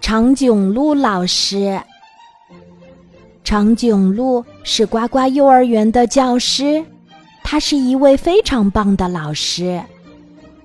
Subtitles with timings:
[0.00, 1.80] 长颈鹿老师。
[3.44, 6.84] 长颈鹿是呱呱幼儿园的教师，
[7.42, 9.82] 他是一位非常棒的老师。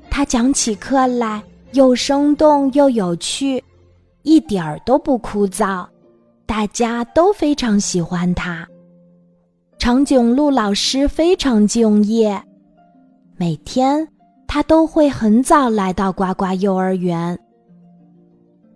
[0.09, 1.41] 他讲起课来
[1.71, 3.63] 又生动又有趣，
[4.23, 5.87] 一点儿都不枯燥，
[6.45, 8.67] 大家都非常喜欢他。
[9.79, 12.41] 长颈鹿老师非常敬业，
[13.37, 14.07] 每天
[14.45, 17.39] 他都会很早来到呱呱幼儿园。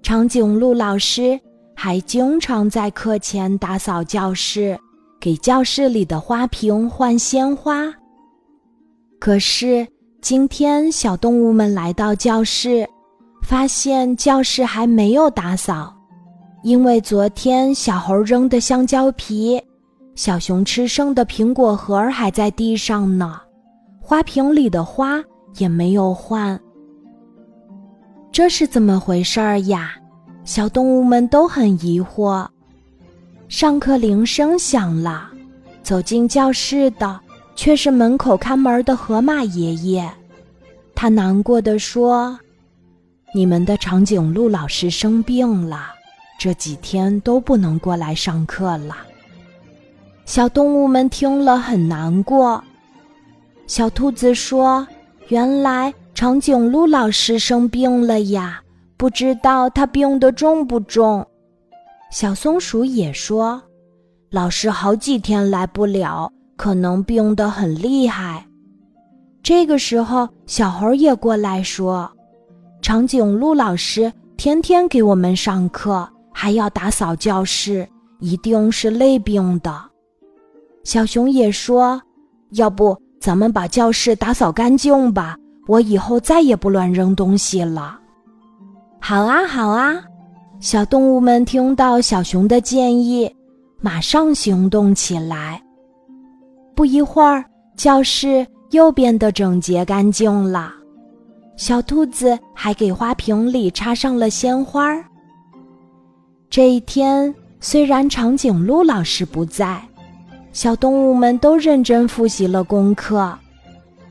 [0.07, 1.37] 长颈鹿老师
[1.75, 4.79] 还经常在课前打扫教室，
[5.19, 7.93] 给教室里的花瓶换鲜花。
[9.19, 9.85] 可是
[10.21, 12.87] 今天，小动物们来到教室，
[13.43, 15.93] 发现教室还没有打扫，
[16.63, 19.61] 因为昨天小猴扔的香蕉皮，
[20.15, 23.41] 小熊吃剩的苹果核还在地上呢，
[23.99, 25.21] 花瓶里的花
[25.57, 26.57] 也没有换。
[28.37, 29.95] 这是怎么回事儿呀？
[30.45, 32.47] 小动物们都很疑惑。
[33.49, 35.27] 上课铃声响了，
[35.81, 37.19] 走进教室的
[37.55, 40.07] 却是门口看门的河马爷爷。
[40.93, 42.39] 他难过的说
[43.33, 45.87] ：“你们的长颈鹿老师生病了，
[46.37, 48.97] 这几天都不能过来上课了。”
[50.25, 52.63] 小动物们听了很难过。
[53.65, 54.87] 小兔子说
[55.29, 58.59] ：“原来……”长颈鹿老师生病了呀，
[58.97, 61.23] 不知道他病得重不重。
[62.11, 63.61] 小松鼠也说，
[64.31, 68.43] 老师好几天来不了，可能病得很厉害。
[69.43, 72.11] 这个时候，小猴也过来说，
[72.81, 77.87] 长颈鹿老师天天给我们上课，还要打扫教室，
[78.21, 79.71] 一定是累病的。
[80.83, 82.01] 小熊也说，
[82.53, 85.37] 要不咱们把教室打扫干净吧。
[85.67, 87.99] 我以后再也不乱扔东西了。
[88.99, 90.01] 好啊，好啊！
[90.59, 93.31] 小动物们听到小熊的建议，
[93.79, 95.61] 马上行动起来。
[96.75, 97.45] 不一会儿，
[97.75, 100.73] 教室又变得整洁干净了。
[101.57, 104.95] 小兔子还给花瓶里插上了鲜花。
[106.49, 109.79] 这一天，虽然长颈鹿老师不在，
[110.53, 113.37] 小动物们都认真复习了功课。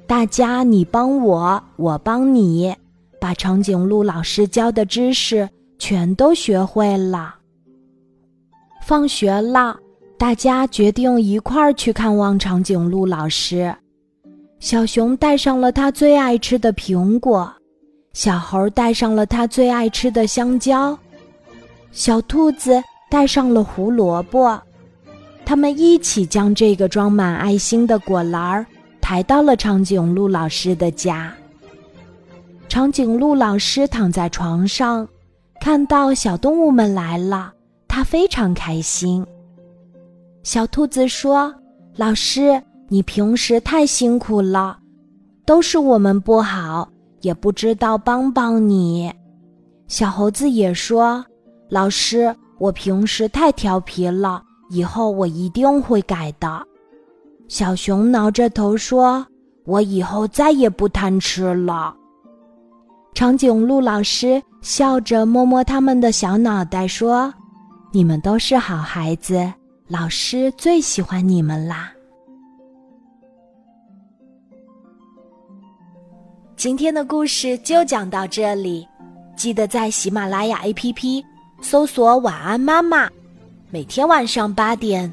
[0.07, 2.73] 大家你帮我，我帮你，
[3.21, 5.49] 把长颈鹿老师教的知识
[5.81, 7.35] 全都学会了。
[8.85, 9.77] 放学了，
[10.17, 13.75] 大家决定一块儿去看望长颈鹿老师。
[14.61, 17.53] 小熊带上了他最爱吃的苹果，
[18.13, 20.97] 小猴带上了他最爱吃的香蕉，
[21.91, 22.81] 小兔子
[23.11, 24.57] 带上了胡萝卜。
[25.45, 28.65] 他们一起将这个装满爱心的果篮儿。
[29.07, 31.33] 抬到了长颈鹿老师的家。
[32.69, 35.07] 长颈鹿老师躺在床上，
[35.61, 37.53] 看到小动物们来了，
[37.87, 39.25] 他非常开心。
[40.43, 41.55] 小兔子说
[41.95, 44.77] ：“老师，你平时太辛苦了，
[45.45, 46.89] 都是我们不好，
[47.21, 49.15] 也不知道帮帮你。”
[49.87, 51.25] 小猴子也说
[51.71, 56.67] ：“老师，我平时太调皮了，以后我一定会改的。”
[57.49, 59.27] 小熊挠着头说
[59.65, 61.95] ：“我以后再也不贪吃了。”
[63.15, 67.33] 长颈鹿老师笑着摸摸他们的小脑袋说
[67.93, 69.53] ：“你们都是好孩子，
[69.89, 71.93] 老师最喜欢你们啦。”
[76.57, 78.87] 今天的故事就讲到这里，
[79.37, 81.25] 记得在喜马拉雅 APP
[81.61, 83.09] 搜索“晚安妈妈”，
[83.71, 85.13] 每天晚上八点。